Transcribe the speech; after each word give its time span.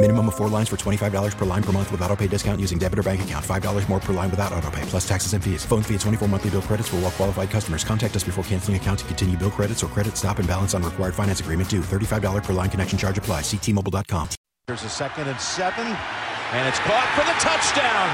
Minimum 0.00 0.28
of 0.28 0.36
four 0.36 0.48
lines 0.48 0.68
for 0.68 0.76
$25 0.76 1.36
per 1.36 1.44
line 1.44 1.62
per 1.62 1.72
month 1.72 1.90
with 1.90 2.00
auto 2.02 2.14
pay 2.14 2.28
discount 2.28 2.60
using 2.60 2.78
debit 2.78 3.00
or 3.00 3.02
bank 3.02 3.22
account. 3.22 3.44
$5 3.44 3.88
more 3.88 3.98
per 3.98 4.12
line 4.12 4.30
without 4.30 4.52
auto 4.52 4.70
pay, 4.70 4.82
plus 4.82 5.06
taxes 5.08 5.32
and 5.32 5.42
fees. 5.42 5.64
Phone 5.64 5.82
fee 5.82 5.94
at 5.96 6.00
24 6.02 6.28
monthly 6.28 6.50
bill 6.50 6.62
credits 6.62 6.88
for 6.88 6.96
all 6.96 7.02
well 7.02 7.10
qualified 7.10 7.50
customers. 7.50 7.82
Contact 7.82 8.14
us 8.14 8.22
before 8.22 8.44
canceling 8.44 8.76
account 8.76 9.00
to 9.00 9.04
continue 9.06 9.36
bill 9.36 9.50
credits 9.50 9.82
or 9.82 9.88
credit 9.88 10.16
stop 10.16 10.38
and 10.38 10.46
balance 10.46 10.72
on 10.72 10.84
required 10.84 11.16
finance 11.16 11.40
agreement 11.40 11.68
due. 11.68 11.80
$35 11.80 12.44
per 12.44 12.52
line 12.52 12.70
connection 12.70 12.96
charge 12.96 13.18
apply. 13.18 13.40
Ctmobile.com. 13.40 14.28
There's 14.68 14.84
a 14.84 14.88
second 14.88 15.26
and 15.26 15.40
seven, 15.40 15.86
and 15.86 16.68
it's 16.68 16.78
caught 16.80 17.08
for 17.16 17.24
the 17.26 17.34
touchdown. 17.42 18.08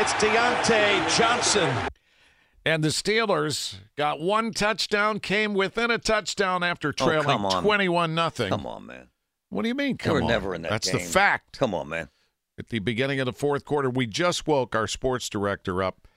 It's 0.00 0.12
Diontae 0.14 1.16
Johnson. 1.16 1.70
And 2.64 2.82
the 2.82 2.88
Steelers 2.88 3.76
got 3.96 4.20
one 4.20 4.50
touchdown, 4.50 5.20
came 5.20 5.54
within 5.54 5.92
a 5.92 5.98
touchdown 5.98 6.64
after 6.64 6.88
oh, 6.88 6.92
trailing 6.92 7.26
come 7.26 7.46
on. 7.46 7.62
21 7.62 8.14
nothing. 8.14 8.48
Come 8.48 8.66
on, 8.66 8.86
man. 8.86 9.08
What 9.52 9.62
do 9.62 9.68
you 9.68 9.74
mean, 9.74 9.96
They 9.98 10.04
come 10.04 10.14
were 10.14 10.22
on? 10.22 10.28
never 10.28 10.54
in 10.54 10.62
that 10.62 10.70
That's 10.70 10.90
the 10.90 10.98
fact. 10.98 11.58
Come 11.58 11.74
on, 11.74 11.88
man. 11.90 12.08
At 12.58 12.68
the 12.70 12.78
beginning 12.78 13.20
of 13.20 13.26
the 13.26 13.32
fourth 13.32 13.64
quarter, 13.64 13.90
we 13.90 14.06
just 14.06 14.46
woke 14.46 14.74
our 14.74 14.86
sports 14.86 15.28
director 15.28 15.82
up, 15.82 16.08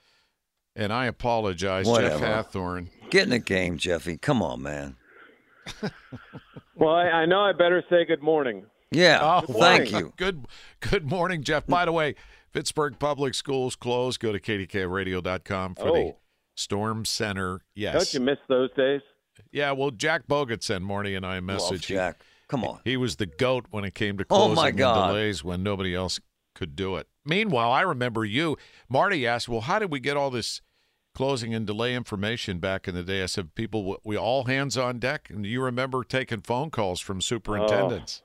and 0.75 0.93
I 0.93 1.05
apologize, 1.05 1.85
Whatever. 1.85 2.19
Jeff 2.19 2.51
Hathhorn. 2.51 2.89
Get 3.09 3.23
in 3.23 3.29
the 3.31 3.39
game, 3.39 3.77
Jeffy. 3.77 4.17
Come 4.17 4.41
on, 4.41 4.61
man. 4.61 4.95
Well, 6.77 6.93
I, 6.93 7.03
I 7.03 7.25
know 7.25 7.39
I 7.39 7.53
better 7.53 7.81
say 7.89 8.03
good 8.03 8.21
morning. 8.21 8.65
Yeah. 8.91 9.19
Oh, 9.21 9.41
thank 9.53 9.93
wow. 9.93 9.99
you. 9.99 10.13
Good 10.17 10.45
good 10.81 11.09
morning, 11.09 11.41
Jeff. 11.41 11.65
By 11.65 11.85
the 11.85 11.93
way, 11.93 12.15
Pittsburgh 12.51 12.99
Public 12.99 13.33
Schools 13.33 13.77
closed. 13.77 14.19
Go 14.19 14.33
to 14.33 14.39
kdkradio.com 14.41 15.75
for 15.75 15.85
the 15.85 15.89
Oh. 15.91 16.17
Storm 16.55 17.05
Center. 17.05 17.61
Yes. 17.75 17.93
Don't 17.93 18.13
you 18.13 18.19
miss 18.19 18.39
those 18.49 18.71
days? 18.75 18.99
Yeah, 19.53 19.71
well, 19.71 19.89
Jack 19.91 20.27
Bogut 20.27 20.63
sent 20.63 20.83
Marty 20.83 21.15
and 21.15 21.25
I 21.25 21.35
a 21.35 21.35
Love 21.35 21.43
message. 21.45 21.85
He- 21.85 21.93
Jack. 21.93 22.19
Come 22.47 22.63
on. 22.63 22.79
He 22.83 22.95
was 22.97 23.15
the 23.15 23.25
goat 23.25 23.65
when 23.71 23.83
it 23.85 23.95
came 23.95 24.17
to 24.17 24.23
oh, 24.23 24.27
closing 24.27 24.51
Oh, 24.51 24.53
closing 24.55 24.63
my 24.63 24.67
and 24.69 24.77
God. 24.77 25.07
delays 25.07 25.43
when 25.43 25.63
nobody 25.63 25.95
else 25.95 26.19
could 26.53 26.75
do 26.75 26.95
it. 26.95 27.07
Meanwhile, 27.25 27.71
I 27.71 27.81
remember 27.81 28.23
you, 28.23 28.57
Marty 28.87 29.25
asked, 29.25 29.49
"Well, 29.49 29.61
how 29.61 29.79
did 29.79 29.91
we 29.91 29.99
get 29.99 30.15
all 30.15 30.29
this 30.29 30.61
closing 31.15 31.53
and 31.55 31.65
delay 31.65 31.95
information 31.95 32.59
back 32.59 32.87
in 32.87 32.93
the 32.93 33.03
day?" 33.03 33.23
I 33.23 33.25
said, 33.25 33.55
"People, 33.55 33.97
we 34.03 34.15
all 34.15 34.43
hands 34.45 34.77
on 34.77 34.99
deck." 34.99 35.29
And 35.29 35.45
you 35.45 35.61
remember 35.63 36.03
taking 36.03 36.41
phone 36.41 36.69
calls 36.69 36.99
from 37.01 37.19
superintendents. 37.19 38.21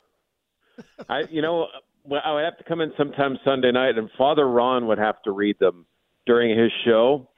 Oh. 0.79 0.85
I, 1.09 1.21
you 1.31 1.41
know, 1.43 1.67
well, 2.05 2.21
I 2.25 2.33
would 2.35 2.45
have 2.45 2.59
to 2.59 2.65
come 2.65 2.81
in 2.81 2.93
sometime 2.97 3.39
Sunday 3.45 3.73
night, 3.73 3.97
and 3.99 4.11
Father 4.17 4.49
Ron 4.49 4.87
would 4.87 4.99
have 4.99 5.21
to 5.23 5.31
read 5.31 5.59
them 5.59 5.87
during 6.27 6.57
his 6.57 6.71
show, 6.85 7.29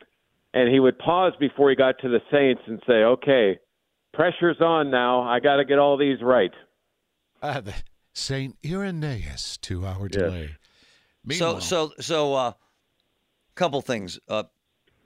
and 0.53 0.69
he 0.69 0.81
would 0.81 0.99
pause 0.99 1.33
before 1.41 1.71
he 1.71 1.77
got 1.77 1.99
to 2.01 2.09
the 2.09 2.21
Saints 2.31 2.63
and 2.67 2.83
say, 2.87 3.05
"Okay, 3.05 3.59
pressure's 4.13 4.61
on 4.61 4.91
now. 4.91 5.23
I 5.23 5.41
got 5.41 5.57
to 5.57 5.65
get 5.65 5.79
all 5.79 5.97
these 5.97 6.21
right." 6.23 6.53
Uh, 7.43 7.61
the 7.61 7.75
Saint 8.15 8.57
Irenaeus 8.65 9.59
two-hour 9.59 10.09
delay. 10.09 10.47
So, 10.47 10.55
Meanwhile, 11.25 11.61
so, 11.61 11.93
so, 12.01 12.35
uh, 12.35 12.53
couple 13.55 13.81
things 13.83 14.19
uh, 14.29 14.45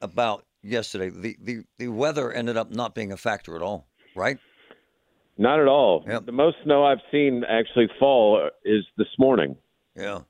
about 0.00 0.44
yesterday. 0.62 1.10
The, 1.10 1.36
the 1.40 1.64
the 1.78 1.88
weather 1.88 2.32
ended 2.32 2.56
up 2.56 2.70
not 2.70 2.94
being 2.94 3.12
a 3.12 3.16
factor 3.16 3.56
at 3.56 3.62
all, 3.62 3.86
right? 4.14 4.38
Not 5.38 5.60
at 5.60 5.68
all. 5.68 6.04
Yep. 6.06 6.26
The 6.26 6.32
most 6.32 6.56
snow 6.64 6.84
I've 6.84 7.00
seen 7.10 7.44
actually 7.48 7.88
fall 7.98 8.48
is 8.64 8.84
this 8.96 9.08
morning. 9.18 9.56
Yeah. 9.94 10.20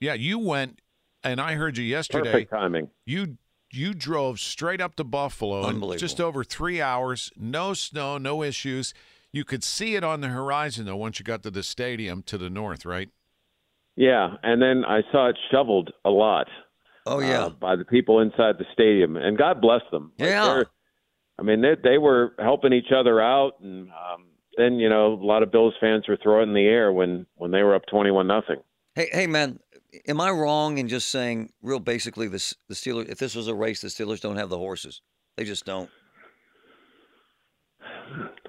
yeah, 0.00 0.14
you 0.14 0.38
went, 0.38 0.80
and 1.24 1.40
I 1.40 1.54
heard 1.54 1.78
you 1.78 1.84
yesterday. 1.84 2.32
Perfect 2.32 2.50
timing. 2.50 2.88
You 3.06 3.38
you 3.72 3.94
drove 3.94 4.40
straight 4.40 4.80
up 4.80 4.96
to 4.96 5.04
Buffalo 5.04 5.68
in 5.68 5.98
just 5.98 6.20
over 6.20 6.42
three 6.42 6.80
hours. 6.80 7.30
No 7.36 7.72
snow, 7.72 8.18
no 8.18 8.42
issues. 8.42 8.92
You 9.32 9.44
could 9.44 9.62
see 9.62 9.94
it 9.94 10.02
on 10.04 10.20
the 10.20 10.28
horizon 10.28 10.86
though 10.86 10.96
once 10.96 11.18
you 11.18 11.24
got 11.24 11.42
to 11.44 11.50
the 11.50 11.62
stadium 11.62 12.22
to 12.24 12.36
the 12.38 12.50
north, 12.50 12.84
right? 12.84 13.08
Yeah, 13.96 14.34
and 14.42 14.60
then 14.62 14.84
I 14.84 15.02
saw 15.12 15.28
it 15.28 15.36
shoveled 15.50 15.90
a 16.04 16.10
lot. 16.10 16.46
Oh 17.06 17.20
yeah. 17.20 17.44
uh, 17.46 17.48
by 17.50 17.76
the 17.76 17.84
people 17.84 18.20
inside 18.20 18.56
the 18.58 18.64
stadium, 18.72 19.16
and 19.16 19.36
God 19.38 19.60
bless 19.60 19.82
them. 19.90 20.12
Like, 20.18 20.28
Yeah. 20.30 20.44
they're- 20.54 20.66
I 21.38 21.42
mean, 21.42 21.62
they, 21.62 21.74
they 21.82 21.96
were 21.96 22.34
helping 22.38 22.74
each 22.74 22.92
other 22.94 23.18
out, 23.20 23.54
and 23.62 23.88
um, 23.90 24.26
then 24.58 24.74
you 24.78 24.90
know 24.90 25.14
a 25.14 25.24
lot 25.24 25.42
of 25.42 25.50
Bills 25.50 25.72
fans 25.80 26.06
were 26.06 26.18
throwing 26.22 26.48
in 26.50 26.54
the 26.54 26.66
air 26.66 26.92
when 26.92 27.24
when 27.36 27.50
they 27.50 27.62
were 27.62 27.74
up 27.74 27.86
twenty-one 27.86 28.26
nothing. 28.26 28.56
Hey, 28.94 29.08
hey, 29.10 29.26
man, 29.26 29.58
am 30.06 30.20
I 30.20 30.30
wrong 30.30 30.76
in 30.76 30.86
just 30.88 31.08
saying, 31.08 31.50
real 31.62 31.78
basically, 31.80 32.28
this 32.28 32.54
the 32.68 32.74
Steelers? 32.74 33.08
If 33.08 33.18
this 33.18 33.34
was 33.34 33.48
a 33.48 33.54
race, 33.54 33.80
the 33.80 33.88
Steelers 33.88 34.20
don't 34.20 34.36
have 34.36 34.50
the 34.50 34.58
horses. 34.58 35.00
They 35.38 35.44
just 35.44 35.64
don't. 35.64 35.88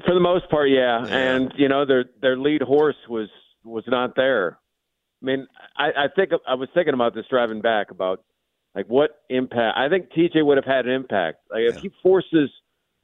For 0.06 0.14
the 0.14 0.20
most 0.20 0.50
part, 0.50 0.70
yeah. 0.70 1.06
Yeah. 1.06 1.16
And 1.16 1.54
you 1.58 1.68
know 1.70 1.86
their 1.86 2.06
their 2.22 2.38
lead 2.38 2.62
horse 2.62 2.96
was 3.10 3.30
was 3.64 3.84
not 3.88 4.16
there. 4.16 4.58
I 5.22 5.26
mean, 5.26 5.48
I, 5.78 5.88
I 5.90 6.08
think 6.16 6.32
I 6.48 6.56
was 6.56 6.68
thinking 6.74 6.94
about 6.96 7.14
this 7.14 7.26
driving 7.30 7.62
back 7.62 7.92
about 7.92 8.24
like 8.76 8.88
what 8.88 9.12
impact. 9.30 9.78
I 9.78 9.88
think 9.90 10.10
TJ 10.12 10.44
would 10.46 10.58
have 10.58 10.66
had 10.66 10.86
an 10.88 10.92
impact. 10.94 11.40
Like 11.52 11.62
if 11.62 11.76
Yeah. 11.76 11.82
he 11.82 11.92
forces 12.02 12.50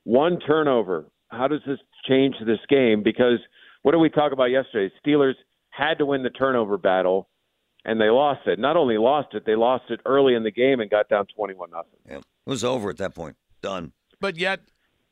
one 0.03 0.39
turnover, 0.39 1.05
how 1.29 1.47
does 1.47 1.61
this 1.67 1.79
change 2.07 2.35
this 2.45 2.59
game? 2.69 3.03
Because 3.03 3.39
what 3.83 3.91
did 3.91 3.99
we 3.99 4.09
talk 4.09 4.31
about 4.31 4.45
yesterday? 4.45 4.93
Steelers 5.05 5.33
had 5.69 5.99
to 5.99 6.05
win 6.05 6.23
the 6.23 6.29
turnover 6.31 6.77
battle, 6.77 7.29
and 7.85 8.01
they 8.01 8.09
lost 8.09 8.47
it. 8.47 8.57
Not 8.57 8.77
only 8.77 8.97
lost 8.97 9.33
it, 9.35 9.45
they 9.45 9.55
lost 9.55 9.83
it 9.89 9.99
early 10.05 10.33
in 10.33 10.43
the 10.43 10.51
game 10.51 10.79
and 10.79 10.89
got 10.89 11.07
down 11.09 11.27
twenty-one 11.35 11.69
nothing. 11.69 11.99
Yeah. 12.09 12.17
It 12.17 12.23
was 12.45 12.63
over 12.63 12.89
at 12.89 12.97
that 12.97 13.13
point. 13.13 13.35
Done. 13.61 13.91
But 14.19 14.37
yet, 14.37 14.61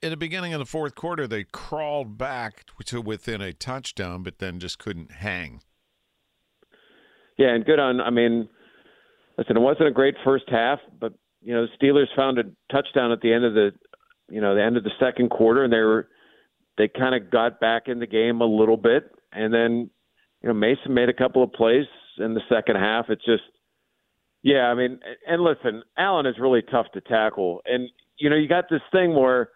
in 0.02 0.12
the 0.12 0.18
beginning 0.18 0.54
of 0.54 0.60
the 0.60 0.66
fourth 0.66 0.96
quarter, 0.96 1.28
they 1.28 1.44
crawled 1.44 2.18
back 2.18 2.66
to 2.86 3.02
within 3.02 3.42
a 3.42 3.54
touchdown, 3.54 4.24
but 4.24 4.40
then 4.40 4.60
just 4.60 4.80
couldn't 4.80 5.12
hang. 5.12 5.62
Yeah, 7.38 7.54
and 7.54 7.66
good 7.66 7.80
on. 7.80 8.00
I 8.00 8.10
mean, 8.10 8.48
listen, 9.38 9.58
it 9.58 9.62
wasn't 9.62 9.88
a 9.88 9.92
great 9.92 10.16
first 10.24 10.46
half, 10.48 10.80
but 11.00 11.14
you 11.42 11.54
know, 11.54 11.66
the 11.66 11.86
Steelers 11.86 12.08
found 12.16 12.40
a 12.40 12.44
touchdown 12.72 13.12
at 13.12 13.22
the 13.22 13.32
end 13.32 13.46
of 13.46 13.54
the, 13.54 13.72
you 14.30 14.42
know, 14.42 14.56
the 14.56 14.64
end 14.64 14.78
of 14.78 14.84
the 14.84 14.92
second 15.00 15.30
quarter, 15.30 15.64
and 15.64 15.72
they 15.72 15.80
were, 15.80 16.08
they 16.78 16.88
kind 16.88 17.14
of 17.14 17.30
got 17.30 17.60
back 17.60 17.84
in 17.88 18.00
the 18.00 18.08
game 18.08 18.42
a 18.42 18.46
little 18.46 18.78
bit, 18.78 19.12
and 19.32 19.54
then, 19.54 19.90
you 20.42 20.50
know, 20.50 20.54
Mason 20.54 20.94
made 20.94 21.10
a 21.10 21.14
couple 21.14 21.44
of 21.44 21.54
plays 21.54 21.86
in 22.18 22.34
the 22.34 22.42
second 22.50 22.78
half. 22.78 23.06
It's 23.10 23.24
just, 23.26 23.44
yeah, 24.42 24.68
I 24.68 24.76
mean, 24.76 25.00
and 25.28 25.42
listen, 25.44 25.84
Allen 25.98 26.26
is 26.26 26.36
really 26.40 26.62
tough 26.62 26.88
to 26.94 27.02
tackle, 27.02 27.62
and 27.66 27.90
you 28.18 28.30
know, 28.30 28.36
you 28.36 28.48
got 28.48 28.66
this 28.70 28.82
thing 28.92 29.14
where 29.14 29.50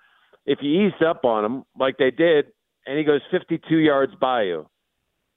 if 0.50 0.60
you 0.62 0.88
ease 0.88 0.94
up 1.06 1.24
on 1.24 1.46
him 1.46 1.64
like 1.80 1.98
they 1.98 2.12
did, 2.12 2.48
and 2.86 2.98
he 2.98 3.04
goes 3.06 3.22
52 3.32 3.78
yards 3.78 4.14
by 4.20 4.44
you 4.44 4.68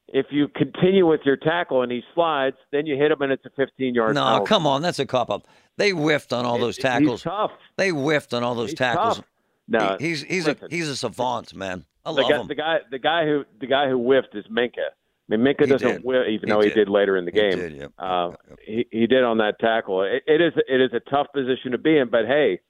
if 0.09 0.27
you 0.31 0.47
continue 0.49 1.07
with 1.07 1.21
your 1.25 1.37
tackle 1.37 1.81
and 1.83 1.91
he 1.91 2.03
slides, 2.15 2.57
then 2.71 2.85
you 2.85 2.97
hit 2.97 3.11
him 3.11 3.23
and 3.23 3.33
it's 3.33 3.45
a 3.47 3.51
15 3.57 3.95
yard. 3.95 4.15
No, 4.15 4.45
come 4.47 4.67
on, 4.67 4.83
that's 4.83 4.99
a 4.99 5.07
cop 5.07 5.31
up. 5.31 5.47
They 5.79 5.91
whiffed 5.91 6.33
on 6.35 6.45
all 6.45 6.59
those 6.59 6.77
tackles. 6.77 7.21
He's 7.21 7.23
tackles. 7.23 7.51
tough. 7.51 7.59
They 7.79 7.89
whiffed 7.91 8.35
on 8.35 8.43
all 8.43 8.55
those 8.55 8.71
He's 8.71 8.79
tackles. 8.79 9.17
tough. 9.19 9.25
No, 9.69 9.97
He- 9.99 10.09
he's 10.09 10.23
he's 10.25 10.47
listen. 10.47 10.67
a 10.71 10.75
he's 10.75 10.89
a 10.89 10.97
savant, 10.97 11.55
man. 11.55 11.87
I 12.05 12.13
the 12.13 12.21
love 12.21 12.31
guy, 12.31 12.41
him. 12.41 12.47
the 12.49 12.55
guy, 12.55 12.79
the 12.91 12.99
guy 12.99 13.25
who 13.25 13.45
the 13.61 13.67
guy 13.67 13.89
who 13.89 13.97
whiffed 13.97 14.35
is 14.35 14.45
Minkah. 14.49 14.91
I 15.31 15.37
mean, 15.37 15.41
Minkah 15.41 15.61
He 15.61 15.67
doesn't 15.67 15.89
did. 15.89 16.05
whiff, 16.05 16.27
even 16.29 16.47
He 16.49 16.53
though 16.53 16.61
he 16.61 16.69
did. 16.69 16.75
did 16.75 16.89
later 16.91 17.17
in 17.17 17.25
the 17.25 17.31
game. 17.31 17.53
He 17.53 17.57
game. 17.57 17.69
did, 17.71 17.77
yep. 17.79 17.93
Uh, 17.97 18.31
Yep, 18.33 18.41
yep. 18.51 18.59
he 18.67 18.87
he 18.91 19.07
did 19.07 19.23
on 19.23 19.39
that 19.39 19.59
tackle. 19.61 20.03
It, 20.03 20.25
it 20.27 20.41
is 20.43 20.53
it 20.69 20.81
is 20.83 20.91
a 20.93 21.01
tough 21.09 21.29
position 21.33 21.71
to 21.73 21.79
be 21.79 21.97
in, 21.97 22.11
but 22.11 22.27
hey, 22.27 22.61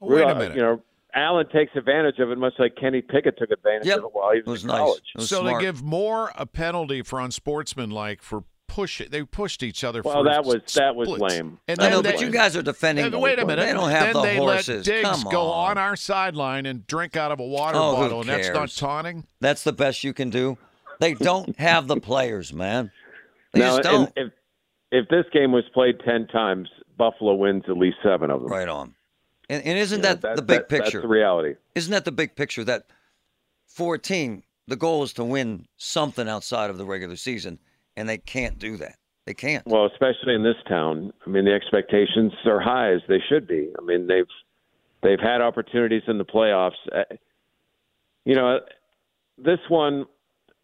Oh, 0.00 0.06
wait 0.08 0.22
a 0.22 0.34
minute. 0.36 0.54
You 0.56 0.62
know, 0.62 0.82
Allen 1.14 1.46
takes 1.52 1.72
advantage 1.76 2.18
of 2.18 2.30
it, 2.30 2.38
much 2.38 2.54
like 2.58 2.74
Kenny 2.76 3.02
Pickett 3.02 3.36
took 3.38 3.50
advantage 3.50 3.86
Yep. 3.86 3.98
of 3.98 4.04
it 4.04 4.10
while 4.12 4.32
he 4.32 4.38
was, 4.40 4.46
It 4.46 4.50
was 4.50 4.62
in 4.64 4.68
nice. 4.68 4.78
college. 4.78 5.02
Was 5.16 5.28
so 5.28 5.40
smart. 5.40 5.60
they 5.60 5.66
give 5.66 5.82
more 5.82 6.32
a 6.36 6.46
penalty 6.46 7.02
for 7.02 7.20
unsportsmanlike 7.20 8.22
for 8.22 8.44
push 8.68 9.02
it. 9.02 9.10
They 9.10 9.22
pushed 9.22 9.62
each 9.62 9.84
other. 9.84 10.00
Well, 10.02 10.14
for 10.22 10.24
that 10.30 10.44
was 10.44 10.62
that 10.76 10.96
was 10.96 11.08
lame. 11.08 11.58
And 11.68 11.78
I 11.80 11.90
know, 11.90 12.00
they, 12.00 12.12
but 12.12 12.20
you 12.22 12.30
guys 12.30 12.56
are 12.56 12.62
defending. 12.62 13.04
and 13.04 13.20
wait 13.20 13.38
a 13.38 13.44
minute. 13.46 13.66
They 13.66 13.72
don't 13.74 13.90
have 13.90 14.04
then 14.04 14.12
the 14.14 14.22
they 14.22 14.36
horses. 14.38 14.86
let 14.88 14.94
Diggs 15.02 15.08
Come 15.22 15.30
go 15.30 15.42
on. 15.50 15.72
on 15.72 15.78
our 15.78 15.94
sideline 15.96 16.64
and 16.64 16.86
drink 16.86 17.14
out 17.14 17.30
of 17.30 17.38
a 17.40 17.44
water 17.46 17.76
Oh, 17.78 17.94
bottle, 17.96 18.20
and 18.20 18.30
that's 18.30 18.48
not 18.48 18.70
taunting. 18.70 19.26
That's 19.40 19.62
the 19.62 19.74
best 19.74 20.02
you 20.04 20.14
can 20.14 20.30
do. 20.30 20.56
They 21.00 21.12
don't 21.12 21.54
have 21.58 21.86
the 21.86 22.00
players, 22.00 22.54
man. 22.54 22.90
They 23.52 23.60
now, 23.60 23.76
just 23.76 23.82
don't. 23.82 24.12
if 24.16 24.32
if 24.90 25.08
this 25.08 25.26
game 25.34 25.52
was 25.52 25.64
played 25.74 26.00
ten 26.00 26.26
times, 26.28 26.70
Buffalo 26.96 27.34
wins 27.34 27.64
at 27.68 27.76
least 27.76 27.98
seven 28.02 28.30
of 28.30 28.40
them. 28.40 28.50
Right 28.50 28.68
on. 28.68 28.94
And, 29.52 29.62
and 29.66 29.78
isn't 29.78 29.98
You 29.98 30.02
know, 30.02 30.14
that, 30.14 30.36
the 30.36 30.42
big 30.42 30.60
that- 30.60 30.68
picture? 30.70 30.98
That's 30.98 31.02
the 31.02 31.08
reality. 31.08 31.54
Isn't 31.74 31.92
that 31.92 32.06
the 32.06 32.12
big 32.12 32.34
picture 32.36 32.64
that 32.64 32.86
for 33.66 33.96
a 33.96 33.98
team, 33.98 34.44
the 34.66 34.76
goal 34.76 35.02
is 35.02 35.12
to 35.14 35.24
win 35.24 35.66
something 35.76 36.26
outside 36.28 36.70
of 36.70 36.78
the 36.78 36.86
regular 36.86 37.16
season, 37.16 37.58
and 37.96 38.08
they 38.08 38.16
can't 38.18 38.58
do 38.58 38.76
that. 38.78 38.96
They 39.26 39.34
can't. 39.34 39.64
Well, 39.66 39.86
especially 39.86 40.34
in 40.34 40.42
this 40.42 40.56
town. 40.66 41.12
I 41.26 41.30
mean, 41.30 41.44
the 41.44 41.52
expectations 41.52 42.32
are 42.46 42.60
high 42.60 42.92
as 42.92 43.02
they 43.08 43.20
should 43.28 43.46
be. 43.46 43.70
I 43.78 43.84
mean, 43.84 44.06
they've 44.06 44.26
they've 45.02 45.20
had 45.20 45.40
opportunities 45.42 46.02
in 46.08 46.16
the 46.18 46.24
playoffs. 46.24 46.72
Uh, 46.90 47.04
You 48.24 48.34
know, 48.34 48.60
this 49.38 49.58
one 49.68 50.06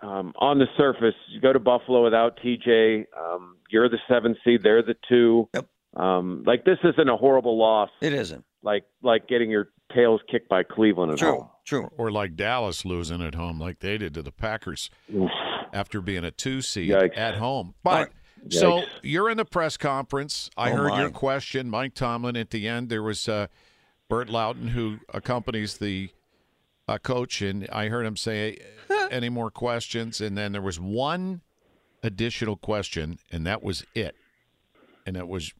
um, 0.01 0.33
on 0.39 0.59
the 0.59 0.67
surface, 0.77 1.15
you 1.29 1.41
go 1.41 1.53
to 1.53 1.59
Buffalo 1.59 2.03
without 2.05 2.39
TJ. 2.39 3.05
Um, 3.21 3.57
you're 3.71 3.89
the 3.89 3.99
seven 4.09 4.35
seed; 4.45 4.63
they're 4.63 4.83
the 4.83 4.97
two. 5.09 5.49
Yep. 5.55 5.67
Um, 5.99 6.45
like 6.47 6.65
this 6.65 6.79
isn't 6.85 7.09
a 7.09 7.17
horrible 7.17 7.59
loss. 7.59 7.91
It 8.01 8.13
isn't. 8.13 8.45
Like 8.63 8.85
like 9.03 9.29
getting 9.29 9.51
your 9.51 9.69
tails 9.95 10.21
kicked 10.31 10.49
by 10.49 10.63
Cleveland 10.63 11.13
at 11.13 11.19
True. 11.19 11.33
home. 11.33 11.49
True. 11.65 11.91
Or 11.99 12.11
like 12.11 12.37
Dallas 12.37 12.85
losing 12.85 13.23
at 13.23 13.35
home, 13.35 13.59
like 13.61 13.81
they 13.81 13.99
did 13.99 14.15
to 14.15 14.23
the 14.23 14.33
Packers 14.33 14.91
Oof. 15.15 15.31
after 15.73 16.01
being 16.01 16.25
a 16.25 16.31
two 16.31 16.63
seed 16.63 16.91
Yikes. 16.91 17.17
at 17.17 17.37
home. 17.37 17.75
But 17.83 18.11
Yikes. 18.47 18.53
so 18.55 18.83
you're 19.03 19.29
in 19.31 19.37
the 19.37 19.45
press 19.45 19.77
conference. 19.77 20.51
I 20.57 20.71
Oh, 20.73 20.77
heard 20.77 20.89
my. 20.91 21.01
your 21.03 21.11
question, 21.11 21.69
Mike 21.71 21.95
Tomlin. 21.95 22.37
At 22.37 22.51
the 22.51 22.69
end, 22.69 22.89
there 22.91 23.03
was 23.03 23.29
uh, 23.29 23.47
Burt 24.09 24.29
Lauten 24.29 24.71
who 24.71 24.99
accompanies 25.13 25.79
the 25.79 26.11
uh, 26.87 26.99
coach, 26.99 27.43
and 27.43 27.69
I 27.71 27.89
heard 27.89 28.07
him 28.07 28.17
say, 28.17 28.59
"Any 29.11 29.29
more 29.29 29.51
questions?" 29.51 30.21
And 30.21 30.37
then 30.39 30.53
there 30.53 30.63
was 30.63 30.79
one 30.81 31.43
additional 32.03 32.57
question, 32.57 33.19
and 33.33 33.47
that 33.47 33.63
was 33.63 33.85
it. 33.95 34.15
And 35.07 35.17
it 35.17 35.27
was 35.29 35.53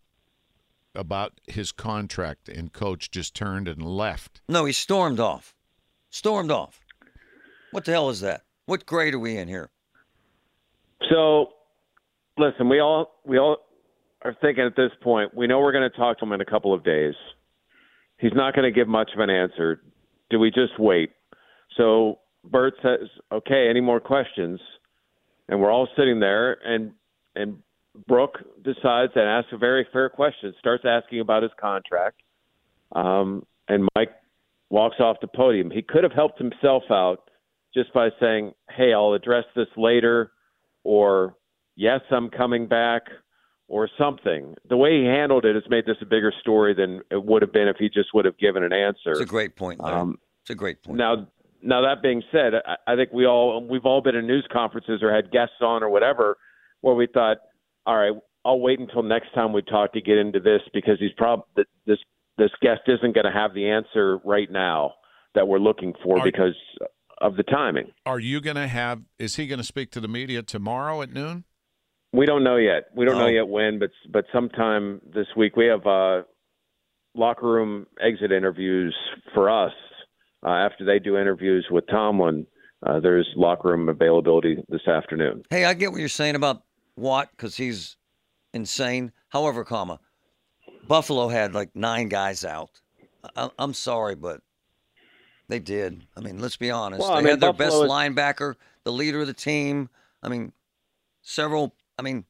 about 0.99 1.41
his 1.47 1.73
contract, 1.73 2.49
and 2.49 2.73
coach 2.73 3.11
just 3.11 3.35
turned 3.35 3.69
and 3.69 3.83
left. 3.83 4.41
No, 4.49 4.65
he 4.65 4.73
stormed 4.73 5.21
off. 5.21 5.55
Stormed 6.11 6.51
off. 6.51 6.81
What 7.71 7.85
the 7.85 7.93
hell 7.93 8.11
is 8.11 8.21
that? 8.21 8.43
What 8.67 8.85
grade 8.85 9.15
are 9.15 9.19
we 9.19 9.37
in 9.37 9.49
here? 9.49 9.71
So, 11.11 11.51
listen, 12.37 12.69
we 12.69 12.81
all 12.81 13.21
we 13.25 13.39
all 13.39 13.59
are 14.23 14.37
thinking 14.41 14.65
at 14.65 14.77
this 14.77 14.91
point. 15.03 15.35
We 15.35 15.47
know 15.47 15.61
we're 15.61 15.73
going 15.73 15.89
to 15.89 15.97
talk 15.97 16.19
to 16.19 16.25
him 16.25 16.33
in 16.33 16.41
a 16.41 16.45
couple 16.45 16.75
of 16.75 16.85
days. 16.85 17.15
He's 18.19 18.33
not 18.35 18.55
going 18.55 18.65
to 18.65 18.77
give 18.77 18.89
much 18.89 19.11
of 19.15 19.21
an 19.21 19.31
answer. 19.31 19.81
Do 20.29 20.39
we 20.39 20.51
just 20.51 20.79
wait? 20.79 21.11
So 21.77 22.19
Burt 22.45 22.75
says, 22.83 23.09
"Okay, 23.31 23.69
any 23.71 23.81
more 23.81 24.01
questions?" 24.01 24.61
And 25.49 25.61
we're 25.61 25.71
all 25.71 25.89
sitting 25.97 26.21
there, 26.21 26.59
and 26.65 26.93
and 27.37 27.63
Brooke 28.07 28.39
decides 28.63 29.13
and 29.15 29.25
asks 29.25 29.51
a 29.53 29.59
very 29.59 29.87
fair 29.93 30.09
question. 30.09 30.55
Starts 30.59 30.85
asking 30.87 31.21
about 31.21 31.43
his 31.43 31.53
contract, 31.61 32.21
um, 32.93 33.45
and 33.69 33.89
Mike 33.97 34.13
walks 34.71 34.97
off 35.01 35.17
the 35.21 35.27
podium. 35.27 35.71
He 35.71 35.83
could 35.83 36.05
have 36.05 36.13
helped 36.13 36.39
himself 36.39 36.85
out 36.91 37.31
just 37.75 37.93
by 37.93 38.11
saying, 38.21 38.53
"Hey, 38.71 38.93
I'll 38.93 39.15
address 39.15 39.45
this 39.55 39.69
later." 39.77 40.33
or 40.85 41.37
yes, 41.77 42.01
I'm 42.11 42.31
coming 42.31 42.67
back, 42.67 43.03
or 43.69 43.89
something. 43.99 44.55
The 44.69 44.77
way 44.77 45.03
he 45.03 45.05
handled 45.05 45.45
it 45.45 45.55
has 45.55 45.65
made 45.69 45.85
this 45.85 45.99
a 46.01 46.07
bigger 46.07 46.33
story 46.41 46.75
than 46.75 47.03
it 47.11 47.23
would 47.23 47.43
have 47.43 47.53
been 47.53 47.69
if 47.69 47.77
he 47.77 47.91
just 47.91 48.15
would 48.15 48.25
have 48.25 48.39
given 48.39 48.65
an 48.65 48.73
answer. 48.73 49.11
It's 49.11 49.21
a 49.21 49.27
great 49.27 49.55
point. 49.55 49.81
Um, 49.83 50.19
it's 50.43 50.51
a 50.51 50.55
great 50.55 50.83
point. 50.83 50.97
Now, 50.97 51.29
now 51.63 51.83
that 51.83 52.03
being 52.03 52.23
said, 52.33 52.55
I, 52.55 52.77
I 52.87 52.97
think 52.97 53.13
we 53.13 53.27
all 53.27 53.63
we've 53.69 53.85
all 53.85 54.01
been 54.01 54.17
in 54.17 54.27
news 54.27 54.47
conferences 54.51 55.03
or 55.03 55.15
had 55.15 55.31
guests 55.31 55.57
on 55.61 55.83
or 55.83 55.91
whatever 55.91 56.39
where 56.81 56.95
we 56.95 57.07
thought, 57.07 57.39
all 57.89 57.97
right, 57.97 58.13
I'll 58.45 58.61
wait 58.61 58.79
until 58.79 59.03
next 59.03 59.33
time 59.35 59.53
we 59.53 59.63
talk 59.63 59.93
to 59.95 60.01
get 60.01 60.19
into 60.19 60.41
this 60.41 60.61
because 60.75 60.99
he's 61.01 61.13
probably 61.17 61.65
this 61.87 61.99
this 62.37 62.51
guest 62.63 62.83
isn't 62.87 63.15
going 63.15 63.25
to 63.25 63.33
have 63.33 63.55
the 63.55 63.69
answer 63.69 64.19
right 64.25 64.49
now 64.51 64.93
that 65.35 65.49
we're 65.49 65.59
looking 65.59 65.95
for 66.05 66.19
Are- 66.21 66.25
because 66.25 66.55
of 67.21 67.35
the 67.37 67.43
timing. 67.43 67.91
Are 68.07 68.21
you 68.21 68.41
going 68.41 68.57
to 68.57 68.69
have? 68.69 69.01
Is 69.19 69.37
he 69.37 69.47
going 69.49 69.59
to 69.59 69.65
speak 69.65 69.91
to 69.93 70.01
the 70.01 70.07
media 70.07 70.43
tomorrow 70.43 71.03
at 71.03 71.13
noon? 71.13 71.45
We 72.13 72.27
don't 72.27 72.45
know 72.45 72.57
yet. 72.57 72.85
We 72.95 73.05
don't 73.07 73.19
know 73.19 73.25
Oh. 73.25 73.29
yet 73.29 73.49
when, 73.49 73.79
but 73.79 73.91
but 74.11 74.27
sometime 74.33 75.01
this 75.15 75.27
week 75.37 75.57
we 75.57 75.67
have 75.67 75.87
uh, 75.87 76.23
locker 77.15 77.47
room 77.49 77.87
exit 78.01 78.33
interviews 78.33 78.95
for 79.35 79.51
us. 79.51 79.73
Uh, 80.47 80.51
after 80.51 80.85
they 80.85 80.99
do 81.01 81.17
interviews 81.19 81.67
with 81.71 81.85
Tomlin, 81.91 82.47
uh, 82.87 83.01
there's 83.01 83.29
locker 83.35 83.69
room 83.71 83.89
availability 83.89 84.57
this 84.69 84.87
afternoon. 84.87 85.43
Hey, 85.51 85.65
I 85.65 85.75
get 85.75 85.91
what 85.91 85.99
you're 85.99 86.09
saying 86.09 86.37
about 86.37 86.63
Watt 86.99 87.31
because 87.31 87.57
he's 87.57 87.97
insane. 88.53 89.13
However, 89.29 89.65
comma, 89.65 90.01
Buffalo 90.87 91.29
had 91.29 91.55
like 91.55 91.75
nine 91.75 92.09
guys 92.09 92.45
out. 92.45 92.71
I, 93.37 93.51
I'm 93.59 93.75
sorry, 93.75 94.15
but 94.15 94.41
they 95.49 95.59
did. 95.59 96.03
I 96.17 96.21
mean, 96.21 96.41
let's 96.41 96.57
be 96.57 96.71
honest. 96.71 97.01
Well, 97.01 97.11
they 97.13 97.17
I 97.17 97.21
mean, 97.21 97.31
had 97.31 97.41
their 97.41 97.53
Buffalo 97.53 97.83
best 97.83 97.85
is- 97.85 97.91
linebacker, 97.91 98.55
the 98.85 98.93
leader 98.93 99.21
of 99.21 99.27
the 99.27 99.33
team. 99.35 99.89
I 100.23 100.29
mean, 100.29 100.53
several. 101.23 101.75
I 101.99 102.03
mean, 102.03 102.25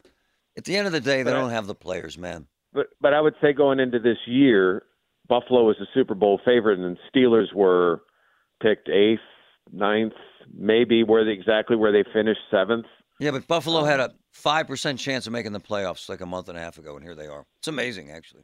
at 0.56 0.64
the 0.64 0.76
end 0.76 0.86
of 0.86 0.92
the 0.92 1.00
day, 1.00 1.22
they 1.22 1.30
But 1.30 1.38
don't 1.40 1.50
have 1.50 1.66
the 1.66 1.74
players, 1.74 2.16
man. 2.18 2.46
But 2.72 2.88
but 3.00 3.14
I 3.14 3.20
would 3.20 3.34
say 3.40 3.52
going 3.52 3.80
into 3.80 3.98
this 3.98 4.18
year, 4.26 4.82
Buffalo 5.28 5.64
was 5.64 5.76
a 5.80 5.86
Super 5.94 6.14
Bowl 6.14 6.40
favorite, 6.44 6.78
and 6.78 6.96
the 6.96 7.00
Steelers 7.18 7.52
were 7.54 8.02
picked 8.62 8.88
eighth, 8.88 9.20
ninth, 9.72 10.12
maybe 10.54 11.02
where 11.02 11.24
they, 11.24 11.32
exactly 11.32 11.76
where 11.76 11.92
they 11.92 12.04
finished 12.12 12.40
seventh. 12.50 12.86
Yeah, 13.20 13.32
but 13.32 13.46
Buffalo 13.46 13.80
Um, 13.80 13.86
had 13.86 14.00
a 14.00 14.14
five 14.32 14.66
percent 14.68 14.98
chance 15.00 15.26
of 15.26 15.32
making 15.32 15.52
the 15.52 15.60
playoffs 15.60 16.08
like 16.08 16.20
a 16.20 16.26
month 16.26 16.48
and 16.48 16.56
a 16.56 16.60
half 16.60 16.78
ago, 16.78 16.94
and 16.96 17.04
here 17.04 17.14
they 17.14 17.26
are. 17.26 17.44
It's 17.60 17.68
amazing, 17.68 18.10
actually. 18.10 18.42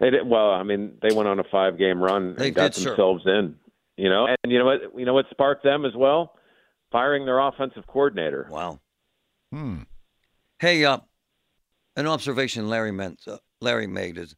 They 0.00 0.10
did 0.10 0.26
well. 0.26 0.50
I 0.50 0.62
mean, 0.62 0.98
they 1.00 1.14
went 1.14 1.28
on 1.28 1.38
a 1.38 1.44
five 1.50 1.78
game 1.78 2.02
run 2.02 2.34
They 2.36 2.48
and 2.48 2.54
got 2.56 2.72
did, 2.72 2.80
sir. 2.82 2.90
themselves 2.90 3.22
in. 3.26 3.56
You 3.96 4.10
know, 4.10 4.26
and 4.26 4.52
you 4.52 4.58
know 4.58 4.66
what? 4.66 4.80
You 4.96 5.06
know 5.06 5.14
what 5.14 5.26
sparked 5.30 5.62
them 5.64 5.84
as 5.84 5.92
well? 5.96 6.34
Firing 6.92 7.24
their 7.24 7.38
offensive 7.38 7.86
coordinator. 7.86 8.46
Wow. 8.50 8.80
Hmm. 9.52 9.82
Hey, 10.58 10.84
uh, 10.84 10.98
an 11.96 12.06
observation 12.06 12.68
Larry 12.68 12.92
meant 12.92 13.20
uh, 13.26 13.38
Larry 13.60 13.86
made 13.86 14.18
is 14.18 14.34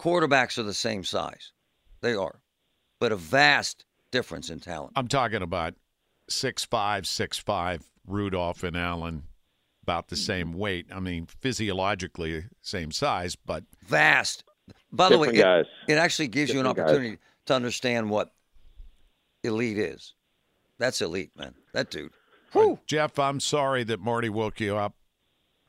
quarterbacks 0.00 0.58
are 0.58 0.62
the 0.62 0.74
same 0.74 1.02
size. 1.02 1.52
They 2.00 2.14
are, 2.14 2.40
but 3.00 3.10
a 3.12 3.16
vast 3.16 3.84
difference 4.12 4.50
in 4.50 4.60
talent. 4.60 4.92
I'm 4.94 5.08
talking 5.08 5.42
about 5.42 5.74
six 6.28 6.64
five, 6.64 7.06
six 7.08 7.38
five. 7.38 7.82
Rudolph 8.06 8.62
and 8.62 8.76
Allen, 8.76 9.24
about 9.82 10.08
the 10.08 10.16
same 10.16 10.48
mm-hmm. 10.48 10.58
weight. 10.58 10.86
I 10.92 11.00
mean, 11.00 11.26
physiologically 11.40 12.44
same 12.60 12.90
size, 12.90 13.36
but 13.36 13.64
Vast. 13.86 14.44
By 14.92 15.08
the 15.08 15.18
way, 15.18 15.28
it, 15.28 15.36
guys. 15.36 15.64
it 15.88 15.94
actually 15.94 16.28
gives 16.28 16.52
you 16.52 16.60
an 16.60 16.66
Different 16.66 16.76
guys. 16.76 16.94
opportunity 16.94 17.18
to 17.46 17.54
understand 17.54 18.10
what 18.10 18.32
elite 19.42 19.78
is. 19.78 20.14
That's 20.78 21.00
elite, 21.00 21.30
man. 21.36 21.54
That 21.72 21.90
dude. 21.90 22.10
Uh, 22.54 22.60
Whew. 22.60 22.78
Jeff, 22.86 23.18
I'm 23.18 23.40
sorry 23.40 23.84
that 23.84 24.00
Marty 24.00 24.28
woke 24.28 24.60
you 24.60 24.76
up. 24.76 24.94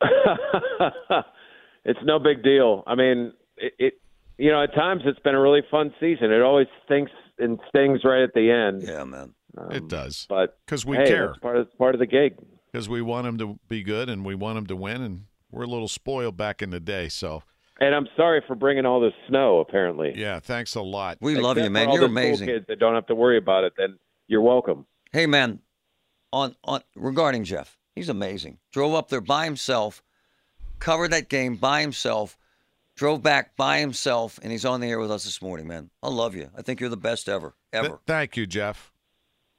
it's 1.84 2.00
no 2.04 2.18
big 2.18 2.42
deal. 2.42 2.82
I 2.86 2.94
mean, 2.94 3.32
it, 3.56 3.72
it. 3.78 3.94
You 4.36 4.50
know, 4.50 4.64
at 4.64 4.74
times 4.74 5.02
it's 5.04 5.20
been 5.20 5.36
a 5.36 5.40
really 5.40 5.62
fun 5.70 5.94
season. 6.00 6.32
It 6.32 6.42
always 6.42 6.66
stinks 6.84 7.12
and 7.38 7.58
stings 7.68 8.00
right 8.04 8.22
at 8.22 8.34
the 8.34 8.50
end. 8.50 8.82
Yeah, 8.82 9.04
man. 9.04 9.34
Um, 9.56 9.70
It 9.72 9.88
does 9.88 10.26
But 10.28 10.58
because 10.66 10.84
we 10.84 10.96
hey, 10.96 11.06
care. 11.08 11.26
that's 11.28 11.38
part 11.38 11.56
of 11.56 11.78
part 11.78 11.94
of 11.94 11.98
the 12.00 12.06
gig. 12.06 12.36
Because 12.72 12.88
we 12.88 13.02
want 13.02 13.26
him 13.26 13.38
to 13.38 13.58
be 13.68 13.82
good 13.82 14.08
and 14.08 14.24
we 14.24 14.34
want 14.34 14.58
him 14.58 14.66
to 14.66 14.76
win, 14.76 15.00
and 15.02 15.24
we're 15.52 15.62
a 15.62 15.68
little 15.68 15.86
spoiled 15.88 16.36
back 16.36 16.60
in 16.60 16.70
the 16.70 16.80
day. 16.80 17.08
So, 17.08 17.44
And 17.80 17.94
I'm 17.94 18.08
sorry 18.16 18.42
for 18.48 18.56
bringing 18.56 18.84
all 18.84 19.00
this 19.00 19.12
snow. 19.28 19.60
Apparently, 19.60 20.12
yeah, 20.16 20.40
thanks 20.40 20.74
a 20.74 20.82
lot. 20.82 21.18
We 21.20 21.36
love 21.36 21.56
you, 21.58 21.70
man. 21.70 21.86
for 21.86 21.92
You're 21.92 22.00
the 22.00 22.06
cool 22.06 22.12
amazing. 22.18 22.46
kids 22.48 22.66
that 22.68 22.80
don't 22.80 22.94
have 22.94 23.06
to 23.06 23.14
worry 23.14 23.38
about 23.38 23.62
it. 23.64 23.74
Then 23.76 23.98
you're 24.26 24.40
welcome. 24.42 24.86
Hey, 25.12 25.26
man. 25.26 25.60
On 26.32 26.56
on 26.64 26.80
regarding 26.96 27.44
Jeff, 27.44 27.78
he's 27.94 28.08
amazing. 28.08 28.58
Drove 28.72 28.92
up 28.94 29.08
there 29.08 29.20
by 29.20 29.44
himself, 29.44 30.02
covered 30.80 31.12
that 31.12 31.28
game 31.28 31.54
by 31.54 31.80
himself, 31.80 32.36
drove 32.96 33.22
back 33.22 33.56
by 33.56 33.78
himself, 33.78 34.38
and 34.42 34.52
he's 34.52 34.64
on 34.64 34.80
the 34.80 34.88
air 34.88 34.98
with 34.98 35.10
us 35.10 35.24
this 35.24 35.40
morning, 35.42 35.66
man. 35.66 35.90
I 36.02 36.08
love 36.08 36.34
you. 36.34 36.50
I 36.56 36.62
think 36.62 36.80
you're 36.80 36.88
the 36.90 36.96
best 36.96 37.28
ever, 37.28 37.54
Th- 37.72 37.84
ever, 37.84 38.00
thank 38.06 38.36
you, 38.36 38.46
Jeff. 38.46 38.92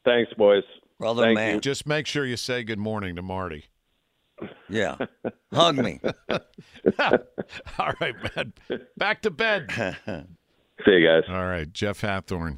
Thanks, 0.05 0.31
boys. 0.33 0.63
brother, 0.99 1.23
thank 1.23 1.35
man. 1.35 1.61
Just 1.61 1.85
make 1.87 2.07
sure 2.07 2.25
you 2.25 2.37
say 2.37 2.63
good 2.63 2.79
morning 2.79 3.15
to 3.15 3.21
Marty. 3.21 3.65
Yeah, 4.69 4.97
hug 5.53 5.77
me. 5.77 6.01
All 6.99 7.93
right, 8.01 8.15
man. 8.35 8.53
Back 8.97 9.21
to 9.21 9.31
bed. 9.31 9.69
See 10.85 10.91
you 10.91 11.07
guys. 11.07 11.23
All 11.29 11.45
right, 11.45 11.71
Jeff 11.71 12.01
Hathhorn. 12.01 12.57